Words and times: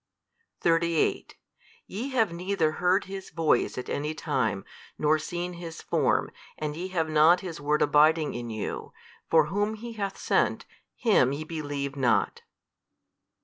38 0.61 1.35
Ye 1.85 2.09
have 2.09 2.33
neither 2.33 2.71
heard 2.81 3.05
His 3.05 3.29
Voice 3.29 3.77
at 3.77 3.87
any 3.87 4.15
time 4.15 4.65
nor 4.97 5.19
seen 5.19 5.53
His 5.53 5.79
Form 5.83 6.31
and 6.57 6.75
ye 6.75 6.87
have 6.87 7.07
not 7.07 7.41
His 7.41 7.61
Word 7.61 7.83
abiding 7.83 8.33
in 8.33 8.49
you, 8.49 8.93
for 9.29 9.45
Whom 9.45 9.75
HE 9.75 9.93
hath 9.93 10.17
sent, 10.17 10.65
Him 10.95 11.31
YE 11.33 11.43
believe 11.43 11.95
not. 11.95 12.41